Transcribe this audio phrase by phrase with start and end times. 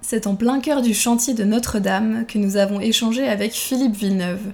[0.00, 4.52] c'est en plein cœur du chantier de Notre-Dame que nous avons échangé avec Philippe Villeneuve,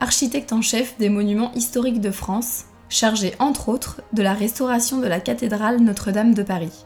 [0.00, 5.06] architecte en chef des monuments historiques de France, chargé entre autres de la restauration de
[5.06, 6.84] la cathédrale Notre-Dame de Paris.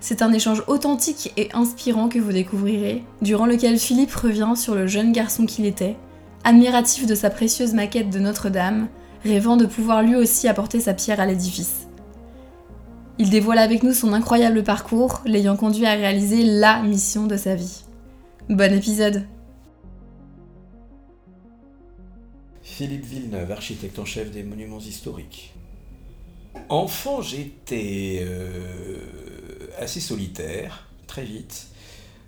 [0.00, 4.86] C'est un échange authentique et inspirant que vous découvrirez, durant lequel Philippe revient sur le
[4.86, 5.96] jeune garçon qu'il était,
[6.44, 8.88] admiratif de sa précieuse maquette de Notre-Dame,
[9.24, 11.83] rêvant de pouvoir lui aussi apporter sa pierre à l'édifice.
[13.16, 17.54] Il dévoile avec nous son incroyable parcours, l'ayant conduit à réaliser LA mission de sa
[17.54, 17.84] vie.
[18.48, 19.24] Bon épisode
[22.62, 25.54] Philippe Villeneuve, architecte en chef des monuments historiques.
[26.68, 28.98] Enfant, j'étais euh,
[29.78, 31.68] assez solitaire, très vite.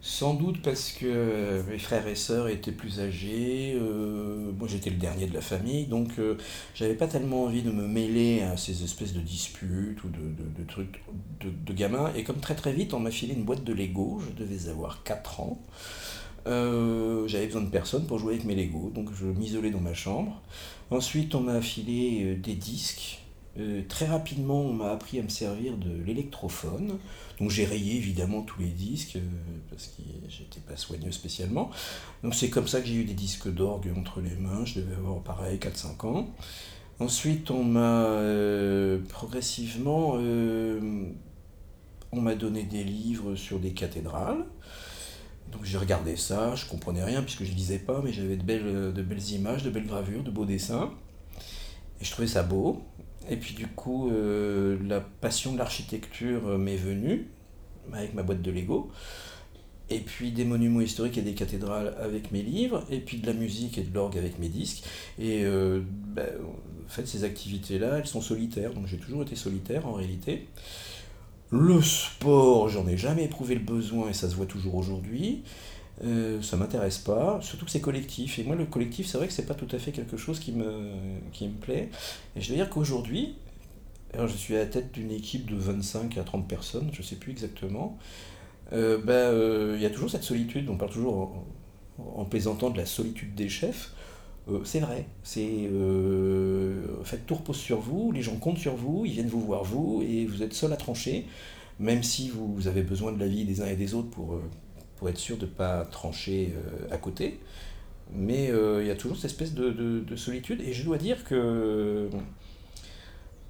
[0.08, 4.98] Sans doute parce que mes frères et sœurs étaient plus âgés, euh, moi j'étais le
[4.98, 6.36] dernier de la famille, donc euh,
[6.76, 11.02] j'avais pas tellement envie de me mêler à ces espèces de disputes ou de, trucs
[11.40, 12.12] de, gamins.
[12.14, 15.02] Et comme très très vite on m'a filé une boîte de Lego, je devais avoir
[15.02, 15.60] 4 ans,
[16.46, 19.94] euh, j'avais besoin de personne pour jouer avec mes Lego, donc je m'isolais dans ma
[19.94, 20.40] chambre.
[20.92, 23.25] Ensuite on m'a filé des disques
[23.58, 26.98] euh, très rapidement, on m'a appris à me servir de l'électrophone.
[27.40, 29.20] Donc j'ai rayé évidemment tous les disques, euh,
[29.70, 31.70] parce que j'étais pas soigneux spécialement.
[32.22, 34.96] Donc c'est comme ça que j'ai eu des disques d'orgue entre les mains, je devais
[34.96, 36.28] avoir pareil 4-5 ans.
[36.98, 40.14] Ensuite, on m'a euh, progressivement,
[42.12, 44.44] on m'a donné des livres sur des cathédrales.
[45.52, 48.92] Donc j'ai regardé ça, je comprenais rien puisque je lisais pas, mais j'avais de belles,
[48.92, 50.90] de belles images, de belles gravures, de beaux dessins.
[52.00, 52.82] Et je trouvais ça beau.
[53.28, 57.28] Et puis du coup, euh, la passion de l'architecture euh, m'est venue,
[57.92, 58.90] avec ma boîte de Lego.
[59.88, 63.32] Et puis des monuments historiques et des cathédrales avec mes livres, et puis de la
[63.32, 64.84] musique et de l'orgue avec mes disques.
[65.18, 66.26] Et euh, ben,
[66.84, 70.48] en fait, ces activités-là, elles sont solitaires, donc j'ai toujours été solitaire en réalité.
[71.50, 75.44] Le sport, j'en ai jamais éprouvé le besoin et ça se voit toujours aujourd'hui.
[76.04, 78.38] Euh, ça m'intéresse pas, surtout que c'est collectif.
[78.38, 80.52] Et moi, le collectif, c'est vrai que c'est pas tout à fait quelque chose qui
[80.52, 80.92] me,
[81.32, 81.90] qui me plaît.
[82.34, 83.36] Et je dois dire qu'aujourd'hui,
[84.12, 87.16] alors je suis à la tête d'une équipe de 25 à 30 personnes, je sais
[87.16, 87.98] plus exactement.
[88.72, 91.44] Euh, ben, euh, il y a toujours cette solitude, on parle toujours
[91.98, 93.92] en, plaisantant de la solitude des chefs.
[94.64, 95.70] c'est vrai, c'est
[97.00, 99.64] en fait tout repose sur vous, les gens comptent sur vous, ils viennent vous voir
[99.64, 101.26] vous et vous êtes seul à trancher,
[101.78, 104.40] même si vous avez besoin de la vie des uns et des autres pour,
[104.96, 107.40] pour être sûr de ne pas trancher euh, à côté.
[108.12, 110.60] Mais euh, il y a toujours cette espèce de, solitude.
[110.60, 112.08] Et je dois dire que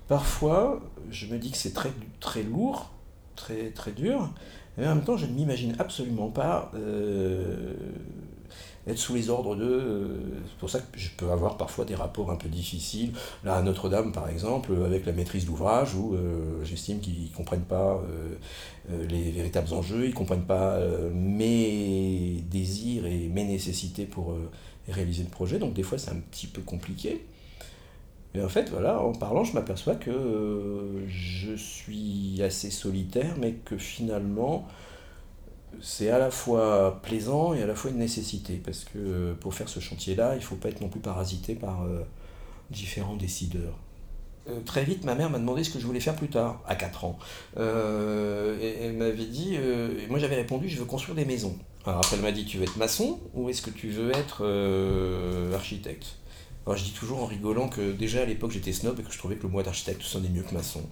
[0.09, 0.81] parfois,
[1.11, 2.91] je me dis que c'est très, lourd,
[3.37, 4.33] très, très dur.
[4.77, 7.75] Mais en même temps, je ne m'imagine absolument pas euh,
[8.87, 9.81] être sous les ordres d'eux.
[9.81, 10.09] Euh,
[10.47, 13.13] c'est pour ça que je peux avoir parfois des rapports un peu difficiles.
[13.45, 17.65] Là, à Notre-Dame, par exemple, avec la maîtrise d'ouvrage, où euh, j'estime qu'ils ne comprennent
[17.65, 18.01] pas
[18.91, 20.79] euh, les véritables enjeux, ils ne comprennent pas
[21.13, 24.37] mes désirs et mes nécessités pour
[24.89, 25.59] réaliser le projet.
[25.59, 27.25] Donc, des fois, c'est un petit peu compliqué.
[28.35, 33.77] Mais en fait, voilà, en parlant, je m'aperçois que je suis assez solitaire, mais que
[33.77, 34.69] finalement,
[35.81, 39.55] c'est à la fois plaisant et à la fois une nécessité, parce que euh, pour
[39.55, 42.01] faire ce chantier-là, il ne faut pas être non plus parasité par euh,
[42.71, 43.79] différents décideurs.
[44.49, 46.77] Euh, très vite, ma mère m'a demandé ce que je voulais faire plus tard, à
[46.77, 47.19] 4 ans.
[47.57, 49.59] et elle m'avait dit,
[50.09, 51.57] moi j'avais répondu, je veux construire des maisons.
[51.85, 54.45] Alors après, elle m'a dit, tu veux être maçon ou est-ce que tu veux être
[55.55, 56.17] architecte?
[56.67, 59.19] Alors, je dis toujours en rigolant que déjà à l'époque j'étais snob et que je
[59.19, 60.83] trouvais que le mot d'architecte sonnait mieux que maçon.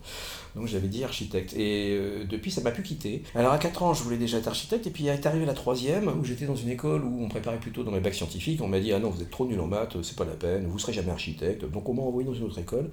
[0.54, 1.52] Donc j'avais dit architecte.
[1.54, 3.24] Et euh, depuis ça m'a pu quitter.
[3.34, 6.06] Alors à 4 ans je voulais déjà être architecte et puis est arrivé la troisième
[6.06, 8.62] où j'étais dans une école où on préparait plutôt dans les bacs scientifiques.
[8.62, 10.68] On m'a dit ah non vous êtes trop nul en maths, c'est pas la peine,
[10.68, 11.64] vous serez jamais architecte.
[11.64, 12.88] Donc on m'a envoyé dans une autre école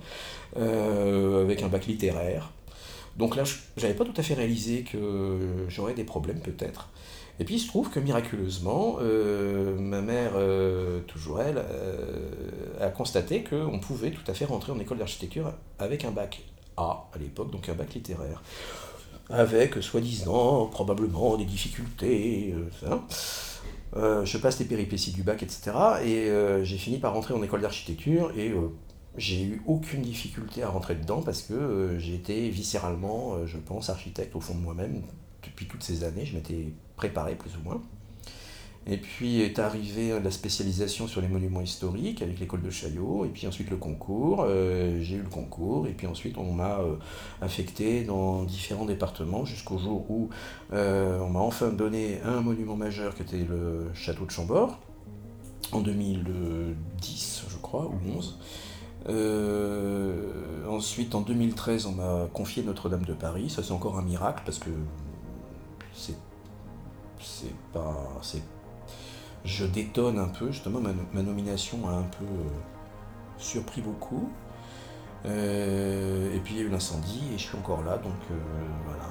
[0.58, 2.52] euh, avec un bac littéraire.
[3.18, 3.44] Donc là,
[3.78, 6.90] j'avais pas tout à fait réalisé que j'aurais des problèmes peut-être.
[7.40, 12.30] Et puis il se trouve que miraculeusement, euh, ma mère, euh, toujours elle, euh,
[12.80, 16.44] a constaté qu'on pouvait tout à fait rentrer en école d'architecture avec un bac
[16.78, 18.44] A à l'époque, donc un bac littéraire.
[19.30, 22.54] Avec, soi-disant, probablement des difficultés.
[23.96, 25.72] je passe les péripéties du bac, etc.
[26.04, 26.30] Et
[26.66, 28.54] j'ai fini par rentrer en école d'architecture et
[29.16, 34.36] j'ai eu aucune difficulté à rentrer dedans parce que j'ai été viscéralement, je pense, architecte
[34.36, 35.02] au fond de moi-même
[35.44, 36.26] depuis toutes ces années.
[36.26, 37.82] Je m'étais préparé plus ou moins.
[38.88, 43.30] Et puis est arrivée la spécialisation sur les monuments historiques avec l'école de Chaillot, et
[43.30, 44.46] puis ensuite le concours.
[44.48, 46.96] Euh, j'ai eu le concours, et puis ensuite on m'a euh,
[47.42, 50.30] affecté dans différents départements jusqu'au jour où
[50.74, 54.80] euh, on m'a enfin donné un monument majeur qui était le château de Chambord,
[55.72, 58.40] en 2010 je crois, ou 11.
[60.68, 63.50] ensuite, en 2013, on m'a confié Notre-Dame de Paris.
[63.50, 64.72] Ça, c'est encore un miracle parce que
[65.94, 66.16] c'est
[67.24, 68.42] c'est pas c'est
[69.46, 70.52] je détonne un peu.
[70.52, 72.50] Justement, ma, nomination a un peu euh,
[73.38, 74.30] surpris beaucoup.
[75.26, 78.36] Euh, et puis il y a eu l'incendie et je suis encore là, donc euh,
[78.86, 79.04] voilà.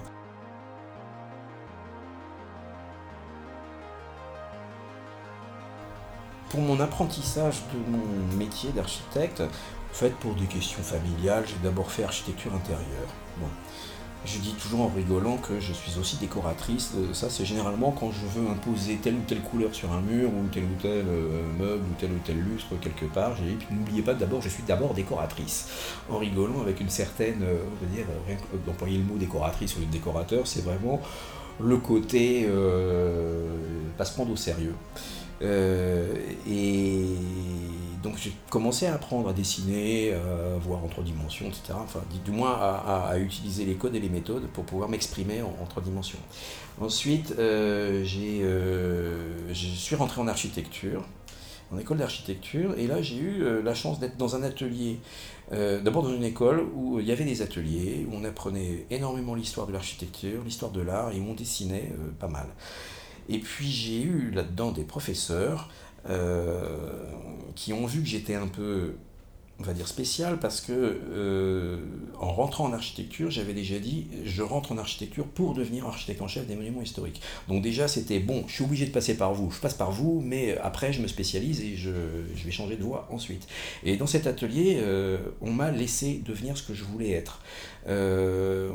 [6.49, 11.93] Pour mon apprentissage de mon métier d'architecte, en fait, pour des questions familiales, j'ai d'abord
[11.93, 13.09] fait architecture intérieure.
[14.27, 16.93] Je dis toujours en rigolant que je suis aussi décoratrice.
[16.95, 20.29] Euh, ça, c'est généralement quand je veux imposer telle ou telle couleur sur un mur,
[20.29, 23.35] ou tel ou tel euh, meuble, ou tel ou tel lustre quelque part.
[23.37, 25.69] J'ai dit, n'oubliez pas d'abord, je suis d'abord décoratrice.
[26.11, 28.37] En rigolant avec une certaine, euh, on va dire, rien
[28.67, 31.01] d'employer le mot décoratrice ou décorateur, c'est vraiment
[31.59, 32.49] le côté
[33.99, 34.75] pas se prendre au sérieux.
[35.43, 37.17] et
[38.03, 41.75] donc j'ai commencé à apprendre à dessiner, à voir en trois dimensions, etc.
[41.75, 45.83] Enfin, du moins à, utiliser les codes et les méthodes pour pouvoir m'exprimer en, trois
[45.83, 46.19] dimensions.
[46.81, 48.05] Ensuite, euh,
[48.43, 51.05] euh, je suis rentré en architecture,
[51.73, 54.99] en école d'architecture, et là j'ai eu euh, la chance d'être dans un atelier,
[55.51, 59.67] d'abord dans une école où il y avait des ateliers, où on apprenait énormément l'histoire
[59.67, 62.47] de l'architecture, l'histoire de l'art, et où on dessinait pas mal.
[63.29, 65.90] Et puis j'ai eu là-dedans des professeurs euh,
[67.55, 68.95] qui ont vu que j'étais un peu
[69.61, 71.77] on va dire spécial parce que euh,
[72.19, 76.29] en rentrant en architecture, j'avais déjà dit je rentre en architecture pour devenir architecte en
[76.29, 77.21] chef des monuments historiques.
[77.49, 80.23] Donc déjà c'était bon, je suis obligé de passer par vous, je passe par vous,
[80.25, 81.91] mais après je me spécialise et je,
[82.35, 83.47] je vais changer de voie ensuite.
[83.85, 87.43] Et dans cet atelier, euh, on m'a laissé devenir ce que je voulais être.
[87.89, 88.71] Euh,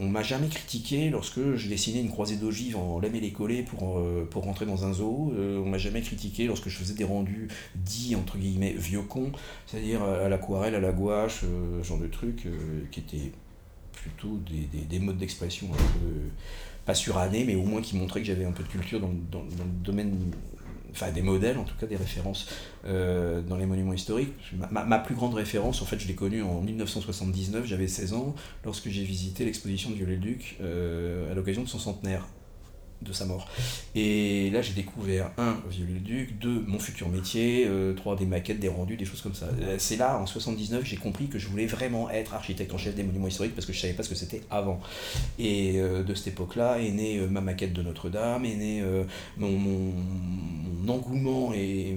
[0.00, 3.62] on m'a jamais critiqué lorsque je dessinais une croisée d'ogives en lame et les collets
[3.62, 5.32] pour, pour rentrer dans un zoo.
[5.36, 9.32] on m'a jamais critiqué lorsque je faisais des rendus dits entre guillemets vieux cons,
[9.66, 13.32] c'est-à-dire à l'aquarelle, à la gouache, euh, genre de trucs euh, qui étaient
[13.92, 14.38] plutôt
[14.88, 16.08] des, modes d'expression un peu,
[16.84, 19.82] pas surannés, mais au moins qui montraient que j'avais un peu de culture dans, le
[19.82, 20.16] domaine,
[20.96, 22.48] enfin des modèles en tout cas, des références
[22.86, 24.32] euh, dans les monuments historiques.
[24.70, 28.34] Ma, plus grande référence, en fait, je l'ai connue en 1979, j'avais 16 ans,
[28.64, 32.26] lorsque j'ai visité l'exposition de Viollet-le-Duc à l'occasion de son centenaire
[33.02, 33.48] de sa mort.
[33.94, 38.68] Et là, j'ai découvert, un, Viollet-le-Duc, deux, mon futur métier, euh, trois, des maquettes, des
[38.68, 39.46] rendus, des choses comme ça.
[39.60, 42.94] Euh, c'est là, en 79, j'ai compris que je voulais vraiment être architecte en chef
[42.94, 44.80] des monuments historiques parce que je savais pas ce que c'était avant.
[45.38, 48.84] Et euh, de cette époque-là est née ma maquette de Notre-Dame, est né
[49.36, 49.92] mon, mon,
[50.88, 51.96] engouement et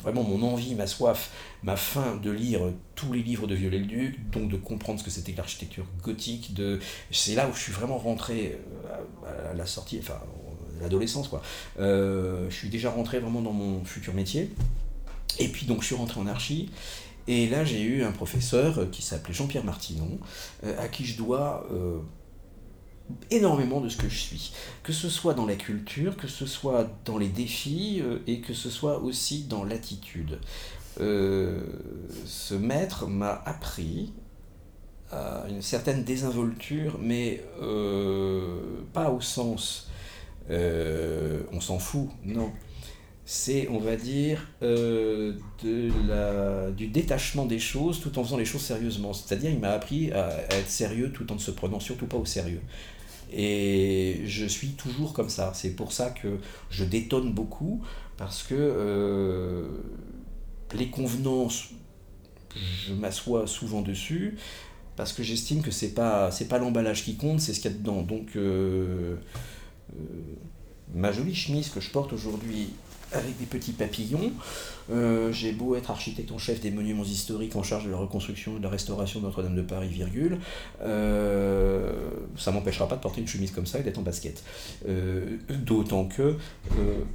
[0.00, 1.30] vraiment mon envie, ma soif,
[1.62, 2.60] ma faim de lire
[2.94, 6.52] tous les livres de Viollet-le-Duc, donc de comprendre ce que c'était que l'architecture gothique.
[7.10, 8.58] C'est là où je suis vraiment rentré
[9.50, 10.18] à la sortie, enfin,
[10.82, 11.42] l'adolescence, quoi.
[11.78, 14.50] Euh, je suis déjà rentré vraiment dans mon futur métier.
[15.38, 16.70] Et puis, donc, je suis rentré en archi.
[17.28, 20.18] Et là, j'ai eu un professeur qui s'appelait Jean-Pierre Martinon,
[20.64, 21.98] euh, à qui je dois euh,
[23.30, 24.52] énormément de ce que je suis.
[24.82, 28.70] Que ce soit dans la culture, que ce soit dans les défis, et que ce
[28.70, 30.40] soit aussi dans l'attitude.
[30.98, 34.12] Ce maître m'a appris
[35.48, 39.90] une certaine désinvolture, mais euh, pas au sens
[40.50, 42.50] euh, on s'en fout, non.
[43.24, 49.12] C'est, on va dire, euh, du détachement des choses tout en faisant les choses sérieusement.
[49.12, 52.24] C'est-à-dire, il m'a appris à, être sérieux tout en ne se prenant surtout pas au
[52.24, 52.60] sérieux.
[53.32, 55.52] Et je suis toujours comme ça.
[55.54, 57.82] C'est pour ça que je détonne beaucoup,
[58.16, 59.68] parce que
[60.74, 61.68] les convenances,
[62.54, 64.36] je m'assois souvent dessus,
[64.96, 67.74] parce que j'estime que c'est pas c'est pas l'emballage qui compte, c'est ce qu'il y
[67.74, 68.02] a dedans.
[68.02, 69.16] Donc euh,
[69.94, 70.02] euh,
[70.94, 72.70] ma jolie chemise que je porte aujourd'hui
[73.12, 74.32] avec des petits papillons,
[74.92, 78.56] euh, j'ai beau être architecte en chef des monuments historiques en charge de la reconstruction
[78.56, 80.38] et de la restauration de Notre-Dame de Paris, virgule,
[80.82, 81.92] euh,
[82.36, 84.42] ça m'empêchera pas de porter une chemise comme ça et d'être en basket.
[84.88, 86.36] Euh, d'autant que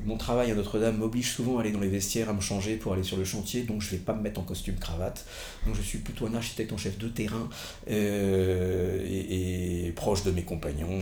[0.06, 2.94] mon travail à Notre-Dame m'oblige souvent à aller dans les vestiaires, à me changer pour
[2.94, 5.26] aller sur le chantier, donc je vais pas me mettre en costume cravate.
[5.66, 7.50] Donc je suis plutôt un architecte en chef de terrain
[7.88, 11.02] et, proche de mes compagnons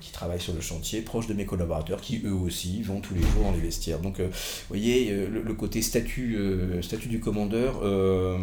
[0.00, 3.20] qui travaillent sur le chantier, proche de mes collaborateurs qui eux aussi vont tous les
[3.20, 3.98] jours dans les vestiaires.
[3.98, 4.28] Donc vous
[4.68, 8.38] voyez, le côté statut, euh, statut du commandeur, euh,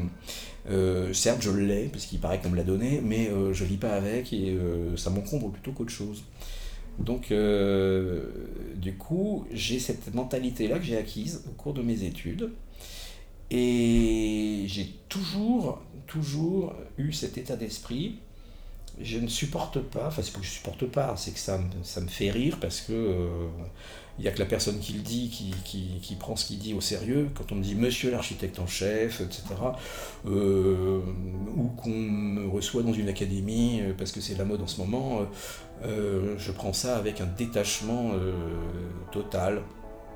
[0.69, 3.93] euh, certes je l'ai, parce qu'il paraît qu'on me l'a donné, mais je vis pas
[3.93, 4.57] avec et
[4.97, 6.23] ça m'encombre plutôt qu'autre chose.
[7.00, 7.33] Donc,
[8.75, 12.51] du coup, j'ai cette mentalité-là que j'ai acquise au cours de mes études.
[13.51, 18.15] Et j'ai toujours, toujours eu cet état d'esprit.
[19.00, 22.07] Je ne supporte pas, enfin c'est pas que je supporte pas, c'est que ça me
[22.07, 23.50] fait rire parce que
[24.20, 25.29] il n'y a que la personne qui le dit,
[25.63, 27.29] qui, prend ce qu'il dit au sérieux.
[27.34, 29.43] Quand on me dit monsieur l'architecte en chef, etc.,
[30.27, 31.00] euh,
[31.58, 34.79] ou qu'on me reçoit dans une académie, euh, parce que c'est la mode en ce
[34.79, 35.22] moment,
[35.84, 38.12] euh, je prends ça avec un détachement
[39.12, 39.63] total.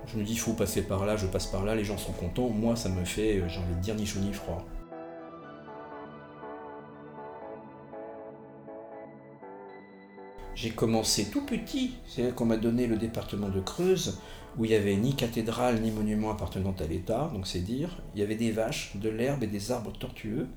[0.05, 2.13] Je me dis, il faut passer par là, je passe par là, les gens sont
[2.13, 2.49] contents.
[2.49, 4.63] Moi, ça me fait, j'ai envie de dire, ni chaud ni froid.
[10.57, 14.17] J'ai commencé tout petit, c'est-à-dire qu'on m'a donné le département de Creuse,
[14.57, 18.01] où il n'y avait ni cathédrale ni monument appartenant à l'État, donc c'est dire.
[18.15, 20.47] Il y avait des vaches, de l'herbe et des arbres tortueux,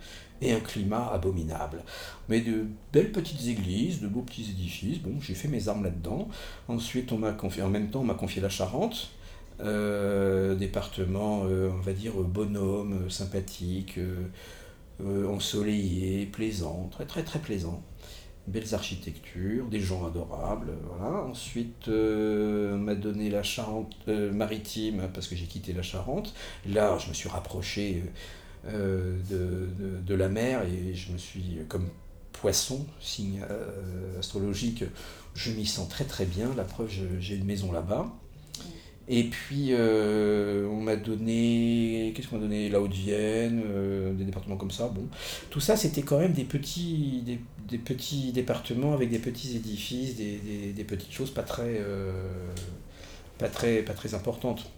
[0.40, 1.83] et un climat abominable.
[2.30, 2.64] Mais de
[2.95, 6.28] belles petites églises, de beaux petits édifices, bon, j'ai fait mes armes là-dedans.
[6.69, 9.11] Ensuite, on m'a confié, en même temps, on m'a confié la Charente,
[9.61, 17.83] euh, département, euh, on va dire, bonhomme, sympathique, euh, ensoleillé, plaisant, très très très plaisant
[18.50, 20.73] belles architectures, des gens adorables.
[20.85, 21.23] Voilà.
[21.25, 26.35] Ensuite, euh, on m'a donné la Charente euh, maritime parce que j'ai quitté la Charente.
[26.66, 28.04] Là, je me suis rapproché
[28.66, 31.88] euh, de, la mer et je me suis, comme
[32.33, 33.42] poisson, signe
[34.19, 34.85] astrologique,
[35.35, 36.50] je m'y sens très très bien.
[36.57, 36.90] La preuve,
[37.21, 38.12] j'ai une maison là-bas.
[39.12, 42.68] Et puis, on m'a donné, qu'est-ce qu'on m'a donné?
[42.68, 43.62] La Haute-Vienne,
[44.16, 44.88] des départements comme ça.
[44.88, 45.02] Bon,
[45.50, 47.24] tout ça, c'était quand même des petits,
[47.70, 52.12] des petits départements avec des petits édifices, des, petites choses pas très, euh,
[53.38, 54.70] pas très, pas très importantes.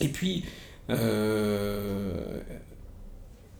[0.00, 0.44] Et puis
[0.90, 2.40] euh,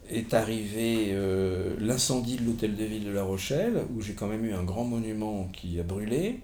[0.08, 4.44] est arrivé euh, l'incendie de l'hôtel de ville de La Rochelle, où j'ai quand même
[4.44, 6.40] eu un grand monument qui a brûlé.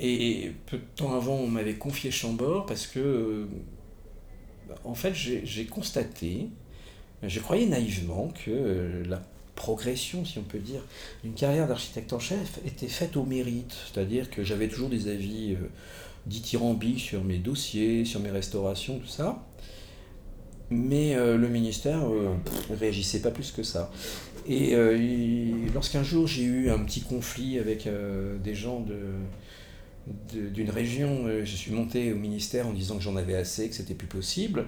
[0.00, 3.46] Et peu de temps avant, on m'avait confié Chambord parce que,
[4.84, 6.48] en fait, j'ai constaté
[7.28, 9.22] je croyais naïvement que euh, la
[9.54, 10.80] progression, si on peut dire,
[11.22, 13.74] d'une carrière d'architecte en chef était faite au mérite.
[13.86, 15.68] C'est-à-dire que j'avais toujours des avis euh,
[16.26, 19.44] dithyrambiques sur mes dossiers, sur mes restaurations, tout ça.
[20.70, 23.90] Mais euh, le ministère ne réagissait pas plus que ça.
[24.46, 24.76] Et
[25.72, 27.88] lorsqu'un jour j'ai eu un petit conflit avec
[28.42, 28.98] des gens de,
[30.32, 33.94] d'une région, je suis monté au ministère en disant que j'en avais assez, que c'était
[33.94, 34.66] plus possible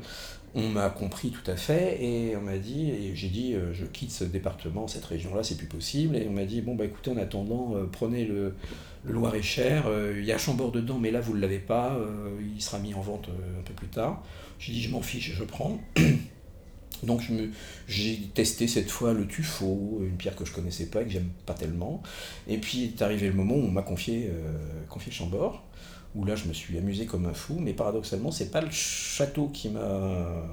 [0.56, 3.84] on m'a compris tout à fait et on m'a dit, et j'ai dit, euh, je
[3.84, 6.16] quitte ce département, cette région-là, c'est plus possible.
[6.16, 8.54] Et on m'a dit, bon, bah écoutez, en attendant, euh, prenez le,
[9.04, 11.96] Loir-et-Cher, euh, il y a Chambord dedans, mais là, vous ne l'avez pas,
[12.42, 14.24] il sera mis en vente un peu plus tard.
[14.58, 15.78] J'ai dit, je m'en fiche, je prends.
[17.02, 17.22] Donc
[17.88, 21.30] j'ai testé cette fois le tuffeau, une pierre que je connaissais pas et que j'aime
[21.44, 22.02] pas tellement.
[22.48, 24.30] Et puis est arrivé le moment où on m'a confié,
[24.88, 25.62] confié Chambord
[26.16, 29.48] où là je me suis amusé comme un fou, mais paradoxalement c'est pas le château
[29.48, 30.48] qui m'a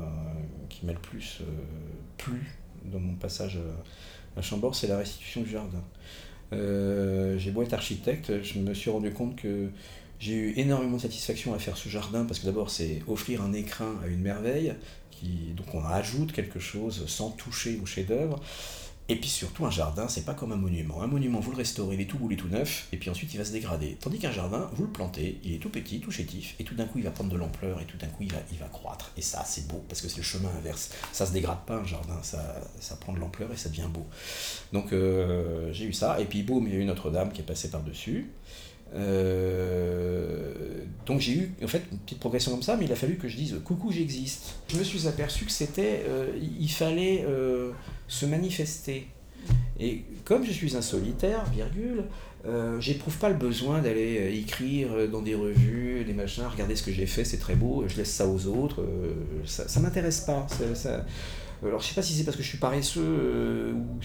[0.69, 1.45] qui m'a le plus euh,
[2.17, 2.41] plu
[2.85, 3.57] dans mon passage
[4.35, 5.83] à Chambord, c'est la restitution du jardin.
[6.51, 9.69] Euh, j'ai beau être architecte, je me suis rendu compte que
[10.19, 13.53] j'ai eu énormément de satisfaction à faire ce jardin parce que d'abord c'est offrir un
[13.53, 14.73] écrin à une merveille,
[15.23, 18.39] donc on rajoute quelque chose sans toucher au chef-d'œuvre.
[19.09, 21.01] Et puis surtout, un jardin, c'est pas comme un monument.
[21.01, 23.37] Un monument, vous le restaurez, il est tout est tout neuf, et puis ensuite il
[23.37, 23.97] va se dégrader.
[23.99, 26.85] Tandis qu'un jardin, vous le plantez, il est tout petit, tout chétif, et tout d'un
[26.85, 29.11] coup il va prendre de l'ampleur, et tout d'un coup il va, croître.
[29.17, 30.91] Et ça, c'est beau, parce que c'est le chemin inverse.
[31.11, 34.07] Ça se dégrade pas un jardin, ça, ça prend de l'ampleur et ça devient beau.
[34.71, 37.45] Donc euh, j'ai eu ça, et puis boum, il y a eu Notre-Dame qui est
[37.45, 38.31] passée par-dessus.
[38.95, 40.53] Euh,
[41.05, 43.27] donc j'ai eu en fait une petite progression comme ça, mais il a fallu que
[43.27, 44.55] je dise coucou j'existe.
[44.69, 46.27] Je me suis aperçu que c'était, euh,
[46.59, 47.71] il fallait euh,
[48.07, 49.07] se manifester.
[49.79, 52.05] Et comme je suis un solitaire, virgule,
[52.79, 57.05] j'éprouve pas le besoin d'aller écrire dans des revues, des machins, regardez ce que j'ai
[57.05, 58.85] fait, c'est très beau, je laisse ça aux autres,
[59.45, 60.47] ça, ça m'intéresse pas.
[61.62, 64.00] Alors je sais pas si c'est parce que je suis paresseux ou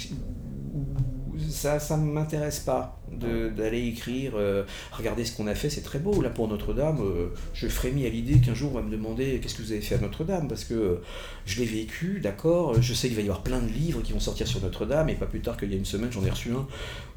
[1.51, 6.21] ça ça m'intéresse pas d'aller écrire euh, regardez ce qu'on a fait c'est très beau
[6.21, 9.55] là pour Notre-Dame euh, je frémis à l'idée qu'un jour on va me demander qu'est-ce
[9.55, 10.49] que vous avez fait à Notre-Dame?
[10.49, 11.03] Parce que euh,
[11.47, 14.21] je l'ai vécu d'accord je sais qu'il va y avoir plein de livres qui vont
[14.21, 16.53] sortir sur Notre-Dame et pas plus tard qu'il y a une semaine j'en ai reçu
[16.53, 16.67] un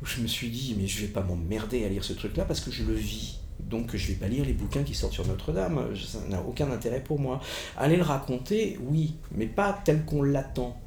[0.01, 2.45] où je me suis dit mais je vais pas m'emmerder à lire ce truc là
[2.45, 5.27] parce que je le vis donc je vais pas lire les bouquins qui sortent sur
[5.27, 7.41] Notre-Dame, ça n'a aucun intérêt pour moi.
[7.77, 10.79] Aller le raconter, oui, mais pas tel qu'on l'attend.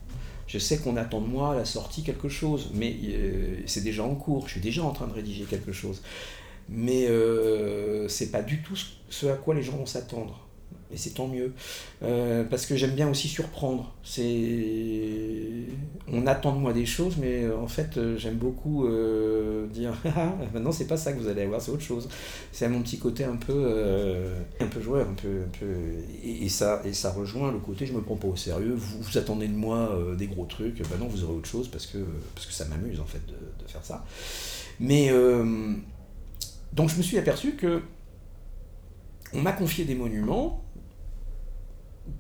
[0.47, 4.05] Je sais qu'on attend de moi à la sortie quelque chose, mais euh, c'est déjà
[4.05, 6.03] en cours, je suis déjà en train de rédiger quelque chose.
[6.69, 8.77] Mais euh, c'est pas du tout
[9.09, 10.44] ce à quoi les gens vont s'attendre.
[10.93, 11.53] Et c'est tant mieux.
[12.03, 13.95] Euh, parce que j'aime bien aussi surprendre.
[14.03, 15.67] C'est...
[16.13, 18.87] On attend de moi des choses, mais euh, en fait, euh, j'aime beaucoup
[19.73, 22.09] dire ah, maintenant, c'est pas ça que vous allez avoir, c'est autre chose.
[22.53, 24.27] C'est mon petit côté un peu,
[24.61, 25.09] un peu joueur.
[25.09, 25.75] Un peu, un peu...
[26.23, 28.75] Et, ça, et ça rejoint le côté je me prends pas au sérieux.
[28.77, 30.79] Vous, vous attendez de moi des gros trucs.
[30.83, 31.99] Ben non, vous aurez autre chose parce que,
[32.35, 34.05] parce que ça m'amuse en fait de, de faire ça.
[34.81, 35.11] Mais.
[36.73, 37.81] donc, je me suis aperçu que.
[39.37, 40.64] On m'a confié des monuments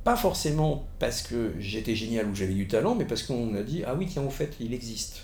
[0.05, 3.83] pas forcément parce que j'étais génial ou j'avais du talent, mais parce qu'on a dit
[3.87, 5.23] ah oui tiens au fait il existe.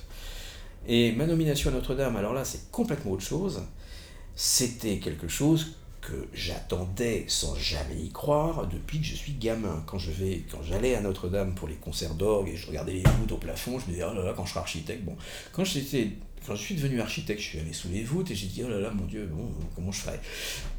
[0.88, 3.62] Et ma nomination à Notre-Dame, alors là c'est complètement autre chose.
[4.34, 9.82] C'était quelque chose que j'attendais sans jamais y croire depuis que je suis gamin.
[9.86, 13.02] Quand je vais, quand j'allais à Notre-Dame pour les concerts d'orgue et je regardais les
[13.02, 15.04] voûtes au plafond, je me disais oh là là quand je serai architecte.
[15.04, 15.16] Bon,
[15.52, 16.12] quand j'étais
[16.46, 18.68] quand je suis devenu architecte, je suis allé sous les voûtes et j'ai dit, oh
[18.68, 20.20] là là, mon Dieu, bon, comment je ferais?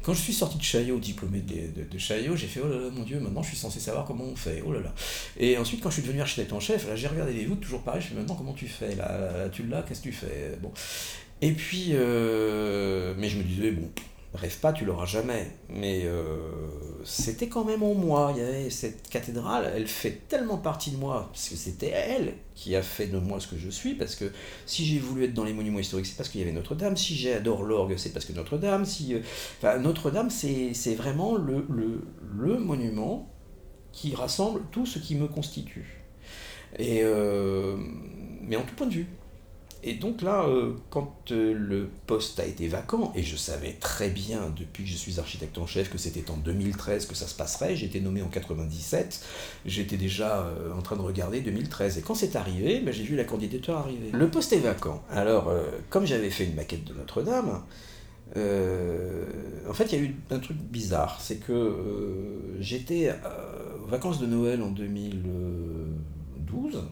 [0.02, 3.04] Quand je suis sorti de Chaillot, diplômé de, Chaillot, j'ai fait, oh là là, mon
[3.04, 4.94] Dieu, maintenant je suis censé savoir comment on fait, oh là là.
[5.38, 8.02] Et ensuite, quand je suis devenu architecte en chef, j'ai regardé les voûtes, toujours pareil,
[8.02, 8.94] je fais, maintenant comment tu fais?
[8.96, 10.58] Là, tu l'as, qu'est-ce que tu fais?
[10.60, 10.72] Bon.
[11.40, 13.90] Et puis, euh, mais je me disais, bon,
[14.34, 15.50] Rêve pas, tu l'auras jamais.
[15.68, 16.38] Mais euh,
[17.04, 18.32] c'était quand même en moi.
[18.34, 22.32] Il y avait cette cathédrale, elle fait tellement partie de moi, parce que c'était elle
[22.54, 23.94] qui a fait de moi ce que je suis.
[23.94, 24.32] Parce que
[24.64, 26.96] si j'ai voulu être dans les monuments historiques, c'est parce qu'il y avait Notre-Dame.
[26.96, 28.86] Si j'adore l'orgue, c'est parce que Notre-Dame.
[28.86, 33.30] Si, euh, Notre-Dame, c'est vraiment le, monument
[33.92, 36.02] qui rassemble tout ce qui me constitue.
[36.78, 37.76] Et, euh,
[38.40, 39.06] mais en tout point de vue.
[39.84, 44.10] Et donc là, euh, quand euh, le poste a été vacant, et je savais très
[44.10, 47.34] bien depuis que je suis architecte en chef que c'était en 2013 que ça se
[47.34, 49.26] passerait, j'ai été nommé en 97,
[49.66, 51.98] j'étais déjà euh, en train de regarder 2013.
[51.98, 54.10] Et quand c'est arrivé, ben, j'ai vu la candidature arriver.
[54.12, 55.02] Le poste est vacant.
[55.10, 55.52] Alors,
[55.90, 57.64] comme j'avais fait une maquette de Notre-Dame,
[58.36, 63.12] en fait, il y a eu un truc bizarre, c'est que j'étais
[63.82, 66.84] aux vacances de Noël en 2012,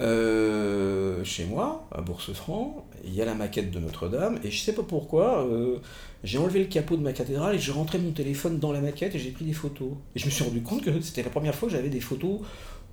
[0.00, 4.72] euh, chez moi, à Bourse-Franc, il y a la maquette de Notre-Dame, et je sais
[4.72, 5.78] pas pourquoi, euh,
[6.24, 9.14] j'ai enlevé le capot de ma cathédrale et j'ai rentré mon téléphone dans la maquette
[9.14, 9.90] et j'ai pris des photos.
[10.14, 12.40] Et je me suis rendu compte que c'était la première fois que j'avais des photos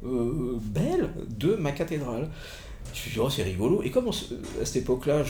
[0.03, 2.29] euh, belles de ma cathédrale.
[2.85, 3.81] Je me suis dit, oh, c'est rigolo.
[3.83, 4.11] Et comme à
[4.63, 5.23] cette époque-là,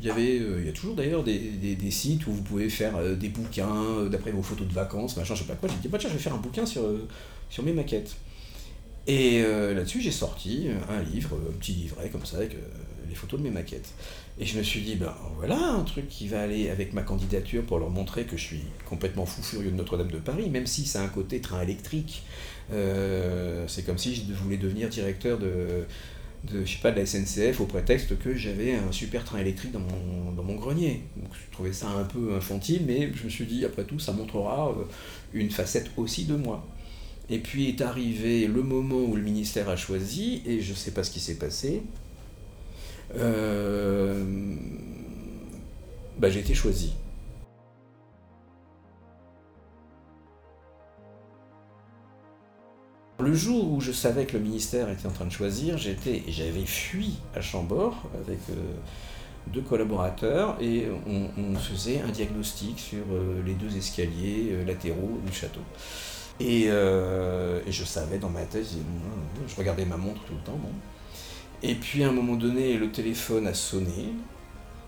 [0.00, 3.28] il y avait, il y a toujours d'ailleurs des, sites où vous pouvez faire des
[3.28, 5.68] bouquins d'après vos photos de vacances, machin, je sais pas quoi.
[5.70, 8.16] J'ai dit, bah, tiens, je vais faire un bouquin sur mes maquettes.
[9.08, 12.58] Et euh, là-dessus, j'ai sorti un livre, un petit livret comme ça, avec euh,
[13.08, 13.94] les photos de mes maquettes.
[14.38, 17.64] Et je me suis dit, ben voilà un truc qui va aller avec ma candidature
[17.64, 20.84] pour leur montrer que je suis complètement fou furieux de Notre-Dame de Paris, même si
[20.84, 22.22] c'est un côté train électrique.
[22.70, 25.86] Euh, c'est comme si je voulais devenir directeur de,
[26.44, 29.72] de, je sais pas, de la SNCF au prétexte que j'avais un super train électrique
[29.72, 31.04] dans mon, dans mon grenier.
[31.16, 34.12] Donc, je trouvais ça un peu infantile, mais je me suis dit, après tout, ça
[34.12, 34.76] montrera
[35.32, 36.62] une facette aussi de moi.
[37.30, 40.92] Et puis est arrivé le moment où le ministère a choisi, et je ne sais
[40.92, 41.82] pas ce qui s'est passé.
[43.16, 44.24] Euh,
[46.18, 46.94] bah, j'ai été choisi.
[53.20, 56.64] Le jour où je savais que le ministère était en train de choisir, j'étais, j'avais
[56.64, 58.54] fui à Chambord avec euh,
[59.48, 65.60] deux collaborateurs et on, faisait un diagnostic sur euh, les deux escaliers latéraux du château.
[66.40, 68.66] Euh, et, je savais dans ma tête,
[69.46, 70.60] je regardais ma montre tout le temps.
[71.62, 74.12] Et puis à un moment donné, le téléphone a sonné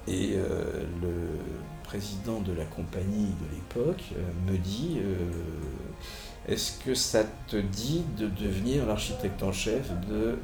[0.06, 1.12] et euh, le
[1.82, 5.00] président de la compagnie de l'époque euh, me dit
[6.48, 10.38] Est-ce que ça te dit de devenir l'architecte en chef de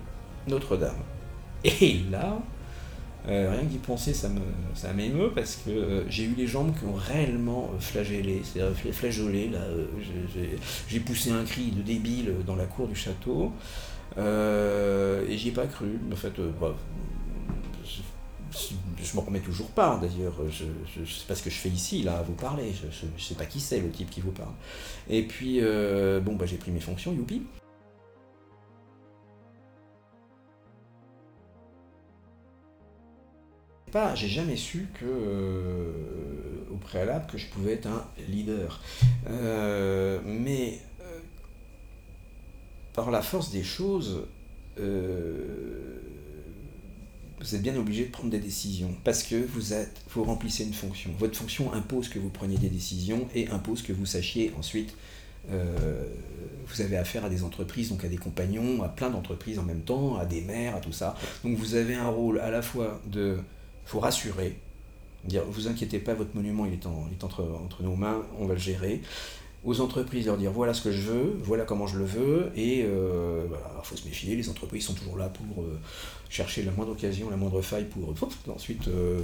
[0.48, 0.96] Notre-Dame?
[1.64, 2.38] Et là,
[3.28, 4.40] euh, rien que d'y penser, ça me
[4.74, 8.94] ça m'émeut parce que euh, j'ai eu les jambes qui ont réellement euh, flagellé, c'est-à-dire
[8.94, 9.48] flageolé.
[9.48, 9.60] Là,
[10.88, 13.52] j'ai poussé un cri de débile dans la cour du château
[14.16, 15.98] et j'y ai pas cru.
[16.12, 16.74] En fait, bah,
[19.02, 20.36] je, m'en remets toujours pas d'ailleurs.
[20.48, 22.72] Je, sais pas ce que je fais ici là à vous parler.
[22.72, 24.54] Je, je, sais pas qui c'est le type qui vous parle.
[25.10, 27.42] Et puis bon bah j'ai pris mes fonctions, youpi.
[34.14, 35.92] J'ai jamais su que, euh,
[36.70, 38.80] au préalable, que je pouvais être un leader.
[39.30, 41.20] Euh, mais euh,
[42.92, 44.26] par la force des choses,
[47.38, 50.74] vous êtes bien obligé de prendre des décisions parce que vous, êtes, vous remplissez une
[50.74, 51.10] fonction.
[51.18, 54.94] Votre fonction impose que vous preniez des décisions et impose que vous sachiez ensuite.
[55.48, 59.80] vous avez affaire à des entreprises, donc à des compagnons, à plein d'entreprises en même
[59.80, 61.16] temps, à des maires, à tout ça.
[61.42, 63.38] Donc vous avez un rôle à la fois de
[63.86, 64.58] faut rassurer,
[65.24, 68.46] dire vous inquiétez pas, votre monument il est, en, est entre, entre nos mains, on
[68.46, 69.00] va le gérer.
[69.66, 72.84] Aux entreprises, leur dire voilà ce que je veux, voilà comment je le veux, et
[72.84, 75.80] euh, il faut se méfier, les entreprises sont toujours là pour euh,
[76.28, 78.14] chercher la moindre occasion, la moindre faille pour
[78.54, 79.18] ensuite euh,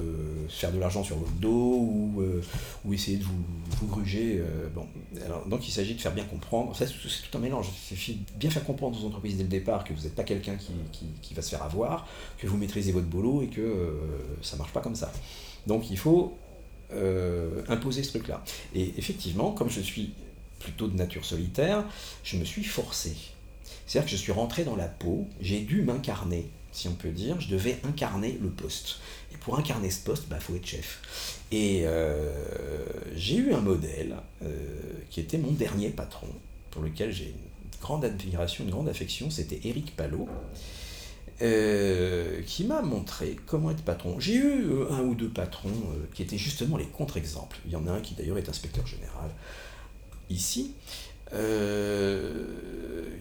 [0.49, 2.11] faire de l'argent sur votre dos
[2.85, 4.43] ou, essayer de vous, gruger.
[4.75, 4.87] bon.
[5.47, 8.51] donc il s'agit de faire bien comprendre, c'est tout un mélange, il suffit de bien
[8.51, 11.35] faire comprendre aux entreprises dès le départ que vous n'êtes pas quelqu'un qui, qui, qui,
[11.35, 12.07] va se faire avoir,
[12.39, 13.97] que vous maîtrisez votre boulot et que
[14.41, 15.13] ça marche pas comme ça.
[15.69, 16.37] Donc il faut
[17.69, 18.43] imposer ce truc-là.
[18.75, 20.13] Et effectivement, comme je suis
[20.63, 21.85] plutôt de nature solitaire,
[22.25, 23.17] je me suis forcé.
[23.87, 27.41] C'est-à-dire que je suis rentré dans la peau, j'ai dû m'incarner, si on peut dire,
[27.41, 29.01] je devais incarner le poste.
[29.33, 31.41] Et pour incarner ce poste, il bah, faut être chef.
[31.51, 32.33] Et euh,
[33.15, 34.49] j'ai eu un modèle euh,
[35.11, 36.29] qui était mon dernier patron,
[36.71, 40.29] pour lequel j'ai une grande admiration, une grande affection, c'était Éric Palot.
[41.41, 44.21] Euh, qui m'a montré comment être patron.
[44.21, 45.73] J'ai eu un ou deux patrons
[46.15, 47.59] qui étaient justement les contre-exemples.
[47.67, 49.31] Il y en a un qui d'ailleurs est inspecteur général,
[51.35, 52.45] euh,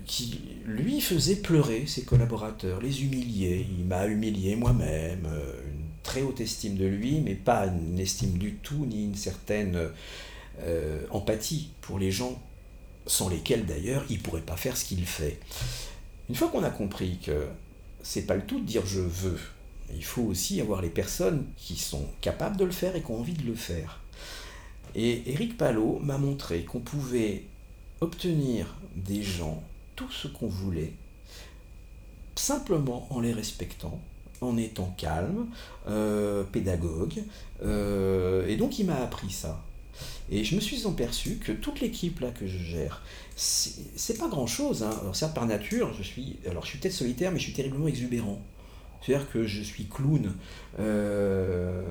[0.06, 3.66] qui lui faisait pleurer ses collaborateurs, les humilier.
[3.78, 8.38] Il m'a humilié moi-même, euh, une très haute estime de lui, mais pas une estime
[8.38, 9.90] du tout, ni une certaine
[10.64, 12.42] euh, empathie pour les gens,
[13.06, 15.40] sans lesquels d'ailleurs il ne pourrait pas faire ce qu'il fait.
[16.30, 17.48] Une fois qu'on a compris que
[18.04, 19.40] c'est pas le tout de dire je veux,
[19.94, 23.20] il faut aussi avoir les personnes qui sont capables de le faire et qui ont
[23.20, 24.01] envie de le faire.
[24.96, 27.44] Et Eric Palot m'a montré qu'on pouvait
[28.02, 29.64] obtenir des gens
[29.96, 30.94] tout ce qu'on voulait,
[32.36, 34.00] simplement en les respectant,
[34.42, 35.48] en étant calme,
[35.88, 37.24] euh, pédagogue.
[37.64, 39.64] Euh, et donc il m'a appris ça.
[40.32, 43.04] Et je me suis aperçu que toute l'équipe là que je gère,
[43.36, 44.84] c'est pas grand chose.
[44.84, 44.98] Hein.
[45.02, 47.88] Alors certes par nature, je suis, alors je suis peut-être solitaire, mais je suis terriblement
[47.88, 48.42] exubérant.
[49.02, 50.34] C'est-à-dire que je suis clown.
[50.80, 51.84] Euh,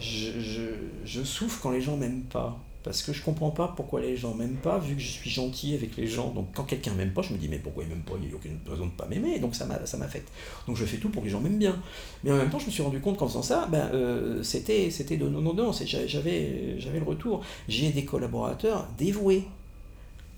[0.00, 2.58] je, souffre quand les gens m'aiment pas.
[2.82, 5.74] Parce que je comprends pas pourquoi les gens m'aiment pas, vu que je suis gentil
[5.74, 6.30] avec les gens.
[6.30, 8.12] Donc quand quelqu'un m'aime pas, je me dis mais pourquoi il m'aime pas?
[8.22, 9.40] Il n'y a aucune raison de pas m'aimer.
[9.40, 10.30] Donc ça m'affecte.
[10.68, 11.76] Donc je fais tout pour que les gens m'aiment bien.
[12.22, 14.90] Mais en même temps, je me suis rendu compte qu'en faisant ça, ben, euh, c'était
[14.90, 15.72] c'était non non non.
[15.72, 17.42] J'avais j'avais le retour.
[17.68, 19.44] J'ai des collaborateurs dévoués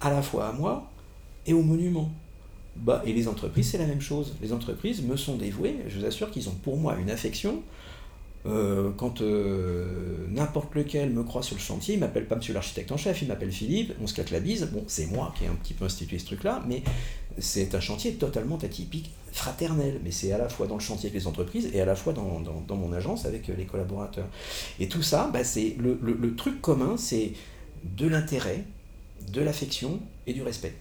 [0.01, 0.91] à la fois à moi
[1.47, 2.11] et au monument.
[2.77, 4.37] Bah, et les entreprises, c'est la même chose.
[4.41, 5.77] Les entreprises me sont dévouées.
[5.89, 7.63] Je vous assure qu'ils ont pour moi une affection
[8.47, 12.93] euh, quand euh, n'importe lequel me croit sur le chantier, il m'appelle pas monsieur l'architecte
[12.93, 14.69] en chef, il m'appelle Philippe, on se claque la bise.
[14.73, 16.83] Bon, c'est moi qui ai un petit peu institué ce truc-là, mais
[17.39, 20.01] c'est un chantier totalement atypique, fraternel.
[20.05, 22.13] Mais c'est à la fois dans le chantier avec les entreprises et à la fois
[22.13, 24.29] dans, dans, mon agence avec euh, les collaborateurs.
[24.79, 27.33] Et tout ça, bah, c'est le, le, le truc commun, c'est
[27.85, 28.65] de l'intérêt,
[29.33, 30.75] de l'affection et du respect.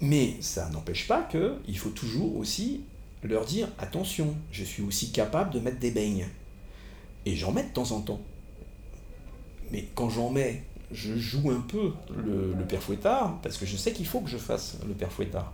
[0.00, 2.80] Mais ça n'empêche pas qu'il faut toujours aussi
[3.28, 6.28] leur dire attention, je suis aussi capable de mettre des beignes.
[7.26, 8.20] Et j'en mets de temps en temps.
[9.70, 13.92] Mais quand j'en mets, je joue un peu le, père fouettard, parce que je sais
[13.92, 15.52] qu'il faut que je fasse le père fouettard.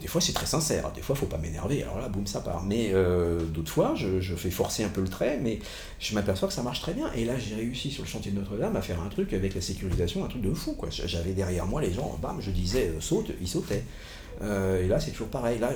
[0.00, 2.62] des fois, c'est très sincère, des fois, faut pas m'énerver, alors là, boum, ça part.
[2.64, 5.60] Mais euh, d'autres fois, je, fais forcer un peu le trait, mais
[6.00, 7.12] je m'aperçois que ça marche très bien.
[7.12, 9.60] Et là, j'ai réussi sur le chantier de Notre-Dame à faire un truc avec la
[9.60, 10.76] sécurisation, un truc de fou.
[10.90, 13.84] J'avais derrière moi les gens, bam, je disais euh, saute, ils sautaient.
[14.42, 15.58] Euh, et là, c'est toujours pareil.
[15.58, 15.72] Là,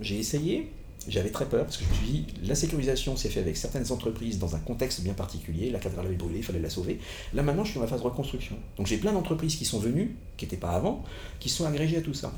[0.00, 0.70] j'ai essayé,
[1.08, 3.90] j'avais très peur parce que je me suis dit, la sécurisation s'est faite avec certaines
[3.92, 5.70] entreprises dans un contexte bien particulier.
[5.70, 6.98] La cathédrale avait brûlé, il fallait la sauver.
[7.32, 8.56] Là, maintenant, je suis dans la phase de reconstruction.
[8.76, 11.04] Donc, j'ai plein d'entreprises qui sont venues, qui n'étaient pas avant,
[11.40, 12.32] qui sont agrégées à tout ça.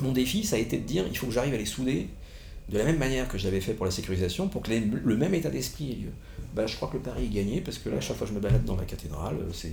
[0.00, 2.08] Mon défi, ça a été de dire, il faut que j'arrive à les souder
[2.68, 5.50] de la même manière que j'avais fait pour la sécurisation pour que le même état
[5.50, 6.12] d'esprit ait lieu.
[6.54, 8.36] Bah, je crois que le pari est gagné parce que là, chaque fois que je
[8.36, 9.72] me balade dans la cathédrale, c'est,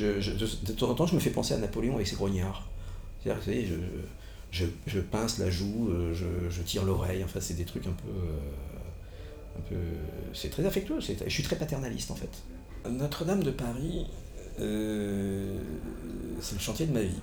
[0.00, 2.68] euh, de temps en temps, je me fais penser à Napoléon avec ses grognards.
[3.22, 3.42] C'est-à-dire,
[4.52, 8.08] je, je, pince la joue, euh, je, tire l'oreille, enfin, c'est des trucs un peu.
[8.08, 9.76] Euh, un peu
[10.32, 12.30] c'est très affectueux, je suis très paternaliste en fait.
[12.88, 14.06] Notre-Dame de Paris,
[14.60, 15.58] euh,
[16.40, 17.20] c'est le chantier de ma vie.